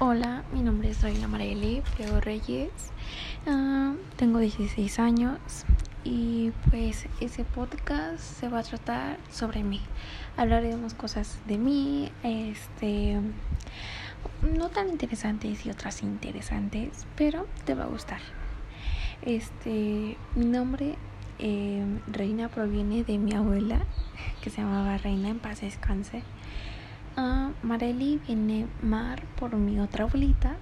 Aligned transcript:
Hola, 0.00 0.42
mi 0.52 0.60
nombre 0.60 0.90
es 0.90 1.02
Reina 1.02 1.28
Marely 1.28 1.80
Pleo 1.94 2.20
Reyes. 2.20 2.72
Ah, 3.46 3.94
tengo 4.16 4.40
16 4.40 4.98
años 4.98 5.38
y 6.02 6.50
pues 6.68 7.06
ese 7.20 7.44
podcast 7.44 8.18
se 8.18 8.48
va 8.48 8.58
a 8.58 8.62
tratar 8.64 9.18
sobre 9.30 9.62
mí. 9.62 9.80
Hablaremos 10.36 10.94
cosas 10.94 11.38
de 11.46 11.58
mí, 11.58 12.10
este, 12.24 13.20
no 14.42 14.68
tan 14.68 14.88
interesantes 14.88 15.64
y 15.64 15.70
otras 15.70 16.02
interesantes, 16.02 17.06
pero 17.14 17.46
te 17.64 17.76
va 17.76 17.84
a 17.84 17.86
gustar. 17.86 18.20
Este, 19.22 20.16
mi 20.34 20.44
nombre 20.44 20.96
eh, 21.38 21.84
Reina 22.08 22.48
proviene 22.48 23.04
de 23.04 23.16
mi 23.18 23.32
abuela 23.32 23.78
que 24.42 24.50
se 24.50 24.60
llamaba 24.60 24.98
Reina 24.98 25.28
en 25.28 25.38
paz 25.38 25.60
descanse. 25.60 26.24
Uh, 27.16 27.52
Marely 27.62 28.18
viene 28.26 28.66
Mar 28.82 29.22
por 29.38 29.54
mi 29.54 29.78
otra 29.78 30.02
abuelita 30.02 30.56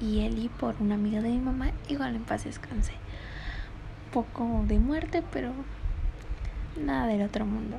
y 0.00 0.20
Eli 0.20 0.48
por 0.48 0.74
una 0.80 0.96
amiga 0.96 1.22
de 1.22 1.28
mi 1.28 1.38
mamá, 1.38 1.70
igual 1.88 2.16
en 2.16 2.24
paz 2.24 2.42
descanse. 2.42 2.92
Poco 4.12 4.64
de 4.66 4.80
muerte, 4.80 5.22
pero 5.32 5.52
nada 6.76 7.06
del 7.06 7.22
otro 7.22 7.46
mundo. 7.46 7.78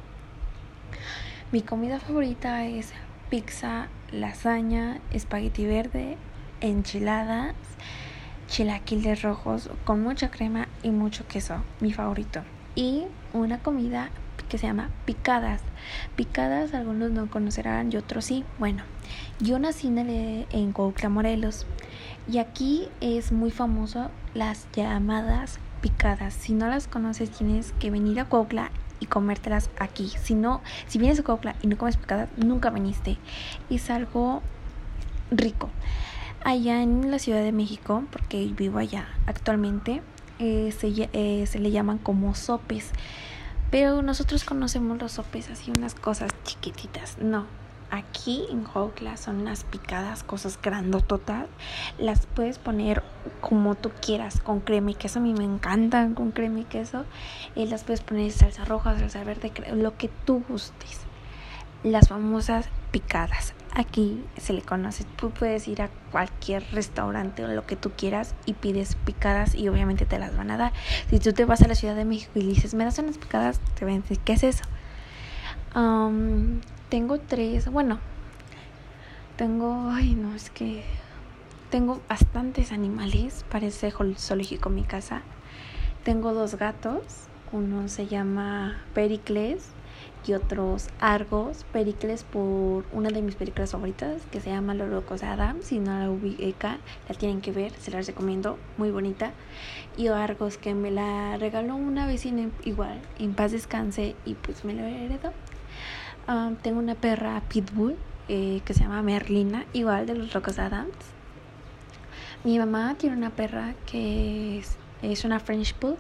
Mi 1.52 1.62
comida 1.62 1.99
favorita 1.99 2.66
es 2.66 2.94
pizza, 3.30 3.88
lasaña, 4.13 4.99
espagueti 5.12 5.66
verde, 5.66 6.18
enchiladas, 6.62 7.55
chilaquiles 8.48 9.21
rojos 9.21 9.70
con 9.84 10.02
mucha 10.02 10.32
crema 10.32 10.70
y 10.82 10.91
mucho 10.91 11.27
queso, 11.27 11.62
mi 11.82 11.91
favorito. 11.91 12.44
Y 12.73 13.04
una 13.34 13.60
comida 13.60 14.12
que 14.52 14.58
se 14.58 14.68
llama 14.68 14.90
Picadas. 15.05 15.62
Picadas 16.18 16.73
algunos 16.73 17.10
no 17.10 17.30
conocerán 17.30 17.90
y 17.91 17.96
otros 17.96 18.26
sí. 18.26 18.44
Bueno, 18.60 18.84
yo 19.40 19.60
nací 19.60 19.88
en, 19.88 20.46
en 20.52 20.74
Morelos 21.10 21.66
y 22.30 22.40
aquí 22.40 22.90
es 23.00 23.32
muy 23.32 23.49
famoso 23.49 24.12
las 24.34 24.68
llamadas 24.74 25.60
picadas. 25.79 26.34
Si 26.34 26.52
no 26.52 26.68
las 26.68 26.90
conoces 26.90 27.32
tienes 27.32 27.72
que 27.79 27.91
venir 27.91 28.20
a 28.20 28.26
Cuautla 28.26 28.72
y 28.99 29.05
comértelas 29.05 29.70
aquí. 29.79 30.12
Si 30.22 30.35
no, 30.35 30.60
si 30.85 30.99
vienes 30.99 31.22
a 31.22 31.24
Cuautla 31.24 31.55
y 31.62 31.68
no 31.68 31.77
comes 31.77 31.96
picadas, 31.96 32.27
nunca 32.35 32.72
viniste. 32.72 33.18
Es 33.70 33.90
algo 33.90 34.41
rico. 35.32 35.70
Allá 36.44 36.84
en 36.84 37.10
la 37.10 37.20
Ciudad 37.20 37.41
de 37.41 37.54
México, 37.54 38.04
porque 38.12 38.52
vivo 38.54 38.79
allá 38.79 39.07
actualmente, 39.27 40.02
eh, 40.40 40.74
eh, 41.13 41.46
se 41.48 41.60
le 41.60 41.72
llaman 41.72 41.99
como 41.99 42.35
sopes. 42.35 42.91
Pero 43.72 44.02
nosotros 44.02 44.44
conocemos 44.44 45.00
los 45.00 45.14
sopes 45.14 45.50
así, 45.50 45.72
unas 45.72 45.96
cosas 45.96 46.30
chiquititas. 46.44 47.18
No, 47.20 47.46
aquí 47.90 48.46
en 48.50 48.66
Jocla 48.66 49.16
son 49.16 49.40
unas 49.40 49.63
picadas, 49.63 50.24
cosas 50.24 50.60
grandototas. 50.62 51.48
Las 51.98 52.26
puedes 52.26 52.60
poner 52.60 53.02
como 53.40 53.76
tú 53.76 53.90
quieras, 54.02 54.41
con 54.41 54.60
crema 54.60 54.91
y 54.91 54.96
queso. 54.96 55.20
A 55.20 55.22
mí 55.22 55.34
me 55.34 55.46
encantan 55.46 56.16
con 56.16 56.32
crema 56.32 56.60
y 56.60 56.66
queso. 56.66 57.05
Y 57.55 57.68
las 57.68 57.86
puedes 57.86 58.02
poner 58.02 58.32
salsa 58.34 58.66
roja, 58.66 59.00
salsa 59.00 59.24
verde, 59.24 59.54
lo 59.74 59.98
que 59.98 60.10
tú 60.26 60.44
gustes. 60.50 61.00
Las 61.84 62.10
famosas 62.10 62.68
picadas 62.92 63.54
aquí 63.74 64.24
se 64.38 64.53
le 64.53 64.62
conoce. 64.62 65.06
Tú 65.16 65.31
puedes 65.31 65.68
ir 65.68 65.81
a 65.81 65.90
cualquier 66.12 66.64
restaurante 66.72 67.44
o 67.44 67.47
lo 67.47 67.66
que 67.66 67.75
tú 67.75 67.92
quieras 67.96 68.36
y 68.46 68.53
pides 68.53 68.96
picadas 69.06 69.56
y 69.56 69.68
obviamente 69.70 70.06
te 70.06 70.20
las 70.20 70.36
van 70.36 70.52
a 70.52 70.58
dar. 70.58 70.74
Si 71.09 71.19
tú 71.19 71.34
te 71.34 71.46
vas 71.46 71.62
a 71.62 71.68
la 71.68 71.75
Ciudad 71.75 71.96
de 71.96 72.06
México 72.06 72.31
y 72.36 72.46
dices, 72.46 72.74
me 72.74 72.84
das 72.84 73.00
unas 73.00 73.18
picadas, 73.18 73.59
te 73.75 73.86
van 73.86 73.96
a 73.96 73.97
decir, 73.97 74.19
¿qué 74.19 74.34
es 74.34 74.44
eso? 74.44 74.64
tengo 76.90 77.18
tres, 77.18 77.72
bueno, 77.72 78.00
tengo, 79.38 79.90
ay 79.90 80.16
no, 80.16 80.36
es 80.36 80.50
que 80.50 80.84
tengo 81.69 82.02
bastantes 82.09 82.74
animales, 82.74 83.46
parece 83.50 83.94
zoológico 84.18 84.69
mi 84.69 84.84
casa. 84.84 85.22
Tengo 86.03 86.34
dos 86.34 86.56
gatos, 86.56 87.03
uno 87.53 87.88
se 87.88 88.07
llama 88.07 88.81
Pericles 88.94 89.69
y 90.25 90.33
otros 90.33 90.87
Argos, 90.99 91.65
Pericles 91.71 92.23
por 92.23 92.85
una 92.91 93.09
de 93.09 93.21
mis 93.21 93.35
películas 93.35 93.71
favoritas 93.71 94.21
que 94.31 94.39
se 94.39 94.49
llama 94.49 94.73
Los 94.73 94.89
Locos 94.89 95.23
Adam, 95.23 95.61
si 95.61 95.79
no 95.79 95.97
la 95.97 96.09
ubica, 96.09 96.77
la 97.09 97.15
tienen 97.15 97.41
que 97.41 97.51
ver, 97.51 97.71
se 97.73 97.91
las 97.91 98.07
recomiendo, 98.07 98.57
muy 98.77 98.91
bonita. 98.91 99.31
Y 99.97 100.07
Argos 100.07 100.57
que 100.57 100.73
me 100.73 100.91
la 100.91 101.37
regaló 101.37 101.75
una 101.75 102.05
vecina 102.05 102.49
igual, 102.63 103.01
en 103.19 103.33
paz 103.33 103.51
descanse 103.51 104.15
y 104.25 104.35
pues 104.35 104.63
me 104.63 104.73
lo 104.73 104.83
heredó. 104.83 105.33
Um, 106.27 106.55
tengo 106.55 106.79
una 106.79 106.95
perra 106.95 107.41
pitbull 107.49 107.95
eh, 108.27 108.61
que 108.63 108.73
se 108.73 108.81
llama 108.81 109.01
Merlina, 109.01 109.65
igual 109.73 110.05
de 110.05 110.15
los 110.15 110.33
Locos 110.33 110.59
Adams. 110.59 110.93
Mi 112.43 112.57
mamá 112.57 112.95
tiene 112.97 113.15
una 113.15 113.31
perra 113.31 113.73
que 113.85 114.59
es, 114.59 114.77
es 115.01 115.25
una 115.25 115.39
French 115.39 115.75
Bull 115.79 115.97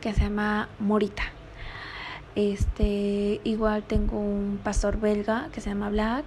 que 0.00 0.12
se 0.12 0.22
llama 0.22 0.68
Morita 0.78 1.37
este, 2.38 3.40
igual 3.42 3.82
tengo 3.82 4.16
un 4.16 4.60
pastor 4.62 5.00
belga 5.00 5.48
que 5.52 5.60
se 5.60 5.70
llama 5.70 5.90
Black, 5.90 6.24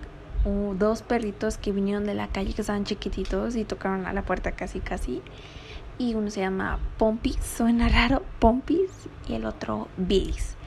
dos 0.77 1.03
perritos 1.03 1.57
que 1.57 1.71
vinieron 1.71 2.05
de 2.05 2.13
la 2.15 2.27
calle 2.27 2.53
que 2.53 2.61
estaban 2.61 2.83
chiquititos 2.83 3.55
y 3.55 3.63
tocaron 3.63 4.05
a 4.05 4.11
la 4.11 4.23
puerta 4.23 4.51
casi 4.51 4.81
casi. 4.81 5.21
Y 5.97 6.15
uno 6.15 6.29
se 6.29 6.41
llama 6.41 6.79
Pompis, 6.97 7.37
suena 7.37 7.87
raro, 7.87 8.23
Pompis, 8.39 8.89
y 9.29 9.35
el 9.35 9.45
otro 9.45 9.87
Billis. 9.95 10.57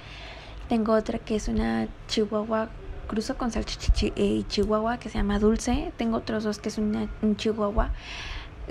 Tengo 0.71 0.94
otra 0.94 1.19
que 1.19 1.37
es 1.37 1.49
una 1.49 1.88
chihuahua, 2.09 2.71
cruzo 3.06 3.37
con 3.37 3.50
salchicha 3.50 4.12
eh, 4.16 4.44
chihuahua 4.49 4.97
que 4.99 5.11
se 5.11 5.19
llama 5.19 5.38
Dulce. 5.38 5.93
Tengo 5.99 6.16
otros 6.16 6.44
dos 6.44 6.59
que 6.59 6.71
es 6.71 6.78
una, 6.78 7.06
un 7.21 7.37
chihuahua. 7.37 7.91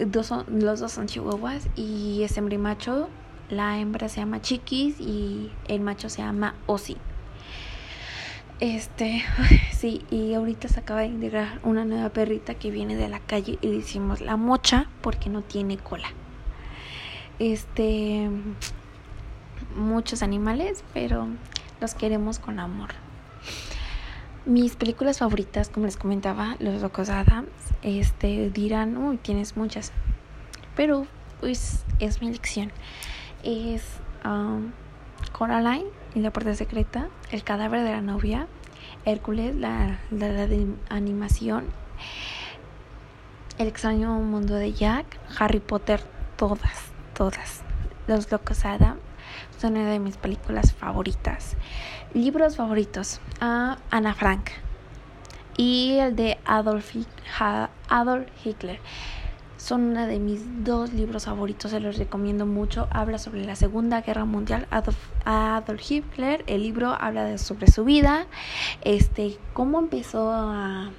Dos 0.08 0.26
son, 0.26 0.46
los 0.50 0.80
dos 0.80 0.94
son 0.94 1.06
chihuahuas 1.06 1.68
y 1.76 2.24
es 2.24 2.42
macho 2.58 3.10
la 3.54 3.80
hembra 3.80 4.10
se 4.10 4.20
llama 4.20 4.42
Chiquis 4.42 5.00
y 5.00 5.52
el 5.68 5.82
macho 5.82 6.10
se 6.10 6.22
llama 6.22 6.56
Osi. 6.66 6.98
Este, 8.60 9.24
sí, 9.72 10.06
y 10.10 10.34
ahorita 10.34 10.68
se 10.68 10.80
acaba 10.80 11.02
de 11.02 11.08
integrar 11.08 11.60
una 11.64 11.86
nueva 11.86 12.10
perrita 12.10 12.56
que 12.56 12.72
viene 12.72 12.96
de 12.96 13.10
la 13.10 13.20
calle 13.20 13.58
y 13.62 13.68
le 13.68 13.76
hicimos 13.78 14.22
la 14.22 14.38
mocha 14.38 14.88
porque 15.02 15.30
no 15.30 15.42
tiene 15.42 15.78
cola. 15.78 16.08
Este, 17.40 18.30
muchos 19.76 20.24
animales, 20.24 20.84
pero 20.94 21.28
los 21.82 21.94
queremos 21.96 22.40
con 22.40 22.60
amor. 22.60 22.92
Mis 24.46 24.76
películas 24.76 25.20
favoritas, 25.20 25.70
como 25.70 25.86
les 25.86 25.98
comentaba, 25.98 26.58
Los 26.60 26.82
Locos 26.82 27.10
Adams, 27.10 27.50
este, 27.82 28.50
dirán, 28.50 28.98
uy, 28.98 29.18
tienes 29.18 29.56
muchas, 29.58 29.92
pero 30.76 31.08
pues 31.40 31.84
es 32.00 32.22
mi 32.22 32.28
elección 32.28 32.72
es 33.44 33.84
um, 34.26 34.72
Coraline 35.32 35.86
y 36.16 36.20
la 36.20 36.32
puerta 36.32 36.54
secreta, 36.56 37.08
El 37.32 37.44
cadáver 37.44 37.84
de 37.84 37.92
la 37.92 38.02
novia, 38.02 38.48
Hércules, 39.06 39.56
la, 39.56 40.00
de 40.12 40.68
animación, 40.90 41.66
El 43.58 43.68
extraño 43.68 44.14
mundo 44.20 44.56
de 44.56 44.74
Jack, 44.74 45.06
Harry 45.38 45.60
Potter, 45.60 46.02
todas, 46.38 46.92
todas. 47.14 47.62
Los 48.08 48.32
Locos 48.32 48.66
Adam 48.66 48.98
son 49.58 49.78
una 49.78 49.92
de 49.92 50.00
mis 50.00 50.18
películas 50.18 50.74
favoritas. 50.74 51.56
Libros 52.14 52.58
favoritos, 52.58 53.20
uh, 53.42 53.76
Ana 53.90 54.14
Frank 54.14 54.50
y 55.58 55.98
el 56.00 56.16
de 56.16 56.38
Adolf, 56.46 56.96
Adolf 57.90 58.28
Hitler. 58.44 58.80
Son 59.64 59.82
uno 59.92 60.08
de 60.08 60.20
mis 60.20 60.42
dos 60.66 60.92
libros 60.92 61.24
favoritos, 61.24 61.72
se 61.72 61.80
los 61.80 61.98
recomiendo 61.98 62.46
mucho. 62.46 62.90
Habla 62.92 63.18
sobre 63.18 63.46
la 63.46 63.56
Segunda 63.56 64.02
Guerra 64.02 64.26
Mundial. 64.26 64.68
Adolf, 64.72 65.90
Hitler, 65.90 66.44
el 66.48 66.64
libro 66.64 66.98
habla 67.00 67.24
de, 67.24 67.38
sobre 67.38 67.72
su 67.72 67.86
vida, 67.86 68.28
este, 68.82 69.38
cómo 69.54 69.80
empezó 69.80 70.34
a, 70.34 70.90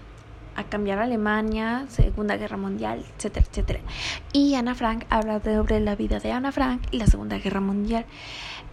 a 0.56 0.64
cambiar 0.70 0.98
Alemania, 0.98 1.84
Segunda 1.88 2.38
Guerra 2.38 2.56
Mundial, 2.56 3.04
etcétera, 3.18 3.46
etcétera. 3.50 3.80
Y 4.32 4.54
Ana 4.54 4.74
Frank 4.74 5.04
habla 5.10 5.42
sobre 5.44 5.78
la 5.80 5.94
vida 5.94 6.18
de 6.18 6.32
Ana 6.32 6.50
Frank 6.50 6.80
y 6.90 6.96
la 6.96 7.06
Segunda 7.06 7.36
Guerra 7.36 7.60
Mundial. 7.60 8.06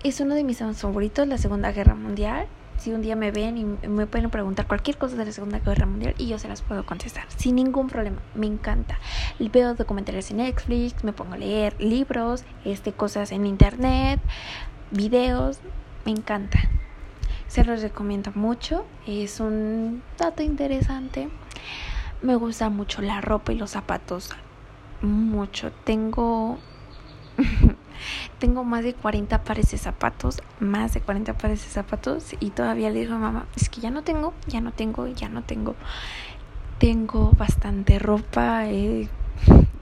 Es 0.06 0.21
uno 0.21 0.36
de 0.36 0.45
mis 0.45 0.60
favoritos, 0.60 1.27
la 1.27 1.38
Segunda 1.38 1.74
Guerra 1.74 1.95
Mundial 1.95 2.48
si 2.81 2.92
un 2.92 3.04
día 3.04 3.16
me 3.16 3.30
ven 3.30 3.57
y 3.60 3.88
me 3.88 4.07
pueden 4.07 4.31
preguntar 4.31 4.66
cualquier 4.66 4.98
cosa 4.98 5.16
de 5.16 5.25
la 5.25 5.31
Segunda 5.31 5.60
Guerra 5.60 5.86
Mundial 5.86 6.16
y 6.18 6.28
yo 6.28 6.39
se 6.39 6.48
las 6.48 6.63
puedo 6.63 6.83
contestar 6.83 7.25
sin 7.28 7.56
ningún 7.56 7.88
problema. 7.88 8.18
Me 8.33 8.48
encanta. 8.48 8.98
Veo 9.38 9.75
documentales 9.75 10.31
en 10.31 10.38
Netflix, 10.38 11.04
me 11.04 11.13
pongo 11.13 11.33
a 11.33 11.38
leer 11.38 11.75
libros, 11.80 12.44
este, 12.66 12.92
cosas 12.92 13.31
en 13.31 13.45
internet, 13.45 14.19
videos. 14.89 15.60
Me 16.06 16.12
encanta. 16.12 16.57
Se 17.48 17.63
los 17.63 17.83
recomiendo 17.83 18.31
mucho. 18.33 18.86
Es 19.06 19.39
un 19.39 20.01
dato 20.18 20.42
interesante. 20.42 21.30
Me 22.24 22.36
gusta 22.36 22.69
mucho 22.69 23.04
la 23.04 23.22
ropa 23.22 23.54
y 23.54 23.57
los 23.57 23.69
zapatos. 23.69 24.31
Mucho. 25.04 25.72
Tengo 25.84 26.57
Tengo 28.41 28.63
más 28.63 28.83
de 28.83 28.95
40 28.95 29.43
pares 29.43 29.69
de 29.69 29.77
zapatos, 29.77 30.41
más 30.59 30.95
de 30.95 31.01
40 31.01 31.38
pares 31.38 31.63
de 31.63 31.69
zapatos 31.69 32.35
y 32.39 32.49
todavía 32.49 32.89
le 32.89 33.01
digo 33.01 33.13
a 33.13 33.19
mamá, 33.19 33.45
es 33.55 33.69
que 33.69 33.81
ya 33.81 33.91
no 33.91 34.01
tengo, 34.01 34.33
ya 34.47 34.61
no 34.61 34.71
tengo, 34.71 35.05
ya 35.05 35.29
no 35.29 35.43
tengo. 35.43 35.75
tengo 36.79 37.33
bastante 37.38 37.99
ropa. 37.99 38.65
Eh, 38.65 39.09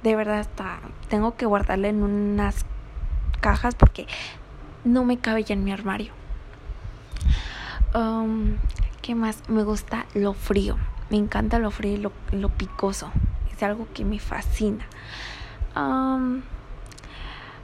de 0.03 0.15
verdad, 0.17 0.39
hasta 0.39 0.81
tengo 1.07 1.37
que 1.37 1.45
guardarla 1.45 1.87
en 1.87 2.03
unas 2.03 2.65
cajas 3.39 3.75
porque 3.75 4.07
no 4.83 5.05
me 5.05 5.19
cabe 5.19 5.45
ya 5.45 5.53
en 5.53 5.63
mi 5.63 5.71
armario. 5.71 6.11
Um, 7.95 8.57
¿Qué 9.01 9.15
más? 9.15 9.47
Me 9.47 9.63
gusta 9.63 10.05
lo 10.13 10.33
frío. 10.33 10.75
Me 11.09 11.15
encanta 11.15 11.59
lo 11.59 11.71
frío 11.71 11.93
y 11.93 12.35
lo, 12.35 12.49
picoso. 12.49 13.09
Es 13.55 13.63
algo 13.63 13.87
que 13.93 14.03
me 14.03 14.19
fascina. 14.19 14.85
Um, 15.77 16.41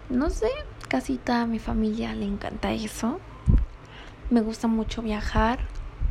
no 0.10 0.30
sé, 0.30 0.50
casi 0.88 1.18
toda 1.18 1.46
mi 1.46 1.60
familia 1.60 2.14
le 2.16 2.26
encanta 2.26 2.72
eso. 2.72 3.20
Me 4.30 4.42
gusta 4.42 4.68
mucho 4.68 5.02
viajar. 5.02 5.60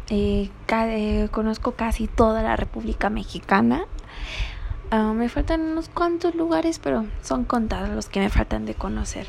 Eh, 0.08 0.50
eh, 0.68 1.28
conozco 1.30 1.72
casi 1.72 2.06
toda 2.06 2.42
la 2.42 2.56
República 2.56 3.10
Mexicana. 3.10 3.86
Ah, 4.90 5.12
me 5.14 5.28
faltan 5.28 5.62
unos 5.62 5.88
cuantos 5.88 6.34
lugares, 6.34 6.78
pero 6.78 7.06
son 7.22 7.44
contados 7.44 7.88
los 7.88 8.08
que 8.08 8.20
me 8.20 8.30
faltan 8.30 8.66
de 8.66 8.74
conocer. 8.74 9.26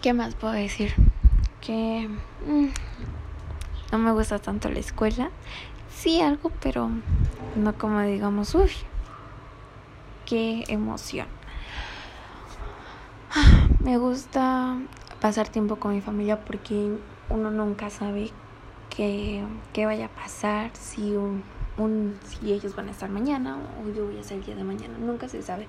¿Qué 0.00 0.14
más 0.14 0.34
puedo 0.34 0.54
decir? 0.54 0.94
Que 1.60 2.08
mm, 2.46 2.66
no 3.92 3.98
me 3.98 4.12
gusta 4.12 4.38
tanto 4.38 4.68
la 4.68 4.78
escuela. 4.78 5.30
Sí, 5.94 6.20
algo, 6.20 6.50
pero 6.60 6.90
no 7.54 7.74
como 7.76 8.00
digamos, 8.00 8.54
uy, 8.54 8.70
qué 10.24 10.64
emoción. 10.68 11.26
Me 13.84 13.98
gusta 13.98 14.78
pasar 15.20 15.48
tiempo 15.48 15.74
con 15.74 15.92
mi 15.92 16.00
familia 16.00 16.44
porque 16.44 16.96
uno 17.28 17.50
nunca 17.50 17.90
sabe 17.90 18.30
qué, 18.90 19.44
qué 19.72 19.86
vaya 19.86 20.06
a 20.06 20.08
pasar, 20.08 20.70
si, 20.76 21.16
un, 21.16 21.42
un, 21.76 22.16
si 22.22 22.52
ellos 22.52 22.76
van 22.76 22.86
a 22.86 22.90
estar 22.92 23.10
mañana 23.10 23.58
o 23.82 23.90
yo 23.92 24.06
voy 24.06 24.18
a 24.18 24.22
ser 24.22 24.38
el 24.38 24.44
día 24.44 24.54
de 24.54 24.62
mañana, 24.62 24.96
nunca 24.98 25.28
se 25.28 25.42
sabe. 25.42 25.66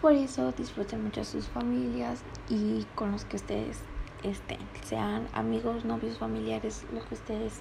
Por 0.00 0.14
eso 0.14 0.52
disfruten 0.52 1.04
mucho 1.04 1.22
sus 1.22 1.46
familias 1.48 2.22
y 2.48 2.86
con 2.94 3.12
los 3.12 3.26
que 3.26 3.36
ustedes 3.36 3.80
estén, 4.22 4.60
sean 4.82 5.28
amigos, 5.34 5.84
novios, 5.84 6.16
familiares, 6.16 6.86
lo 6.94 7.06
que 7.06 7.14
ustedes 7.14 7.60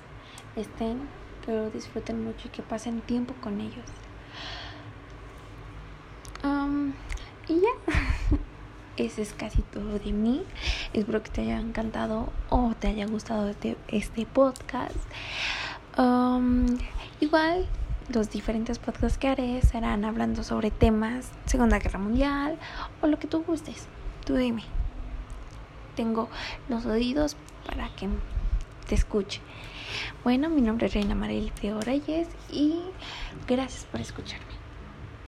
estén, 0.56 1.10
pero 1.46 1.70
disfruten 1.72 2.24
mucho 2.24 2.48
y 2.48 2.52
que 2.52 2.62
pasen 2.62 3.02
tiempo 3.02 3.34
con 3.42 3.60
ellos. 3.60 3.86
y 7.50 7.60
ya. 7.60 8.38
Ese 8.98 9.24
es 9.24 9.34
casi 9.34 9.62
todo 9.62 9.98
de 10.00 10.12
mí. 10.12 10.44
Espero 10.94 11.24
que 11.24 11.30
te 11.30 11.42
haya 11.42 11.60
encantado 11.60 12.32
o 12.50 12.74
te 12.80 12.88
haya 12.88 13.08
gustado 13.08 13.50
este, 13.50 13.76
este 13.88 14.26
podcast. 14.26 14.96
Um, 15.98 16.66
igual, 17.20 17.68
los 18.10 18.30
diferentes 18.30 18.80
podcasts 18.80 19.18
que 19.18 19.28
haré 19.28 19.62
serán 19.62 20.06
hablando 20.06 20.44
sobre 20.44 20.72
temas 20.72 21.32
Segunda 21.46 21.80
Guerra 21.80 22.00
Mundial 22.00 22.58
o 23.02 23.08
lo 23.08 23.18
que 23.18 23.28
tú 23.28 23.44
gustes. 23.44 23.88
Tú 24.26 24.36
dime. 24.36 24.64
Tengo 25.96 26.30
los 26.70 26.86
oídos 26.86 27.36
para 27.66 27.90
que 27.96 28.10
te 28.88 28.96
escuche. 28.96 29.42
Bueno, 30.24 30.50
mi 30.50 30.62
nombre 30.62 30.88
es 30.88 30.94
Reina 30.94 31.16
Maril 31.16 31.52
Reyes 31.82 32.28
y 32.52 32.80
gracias 33.48 33.86
por 33.86 34.02
escucharme. 34.02 34.63